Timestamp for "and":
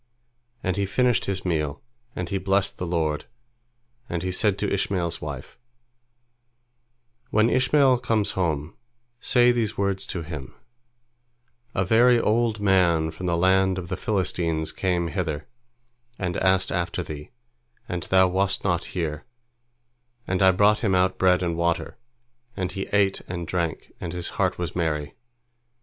0.63-0.77, 2.15-2.29, 4.09-4.23, 16.17-16.35, 17.87-18.01, 20.25-20.41, 21.43-21.55, 22.57-22.71, 23.27-23.45, 24.01-24.13